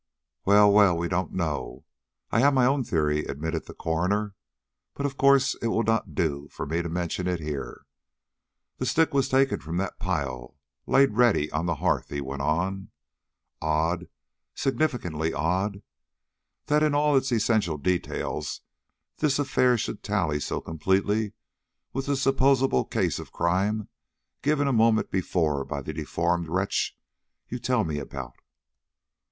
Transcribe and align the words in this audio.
"Well, 0.45 0.71
well, 0.73 0.97
we 0.97 1.07
don't 1.07 1.31
know. 1.31 1.85
I 2.31 2.39
have 2.39 2.55
my 2.55 2.65
own 2.65 2.83
theory," 2.83 3.19
admitted 3.25 3.67
the 3.67 3.75
coroner; 3.75 4.33
"but, 4.95 5.05
of 5.05 5.15
course, 5.15 5.53
it 5.61 5.67
will 5.67 5.83
not 5.83 6.15
do 6.15 6.47
for 6.49 6.65
me 6.65 6.81
to 6.81 6.89
mention 6.89 7.27
it 7.27 7.39
here. 7.39 7.85
The 8.79 8.87
stick 8.87 9.13
was 9.13 9.29
taken 9.29 9.59
from 9.59 9.77
that 9.77 9.99
pile 9.99 10.57
laid 10.87 11.13
ready 11.17 11.51
on 11.51 11.67
the 11.67 11.75
hearth," 11.75 12.09
he 12.09 12.19
went 12.19 12.41
on. 12.41 12.89
"Odd, 13.61 14.07
significantly 14.55 15.33
odd, 15.33 15.83
that 16.65 16.81
in 16.81 16.95
all 16.95 17.15
its 17.15 17.31
essential 17.31 17.77
details 17.77 18.61
this 19.17 19.37
affair 19.37 19.77
should 19.77 20.01
tally 20.01 20.39
so 20.39 20.61
completely 20.61 21.33
with 21.93 22.07
the 22.07 22.15
supposable 22.17 22.85
case 22.85 23.19
of 23.19 23.31
crime 23.31 23.87
given 24.41 24.67
a 24.67 24.73
moment 24.73 25.11
before 25.11 25.63
by 25.63 25.79
the 25.79 25.93
deformed 25.93 26.47
wretch 26.47 26.97
you 27.49 27.59
tell 27.59 27.83
me 27.83 27.99
about." 27.99 28.33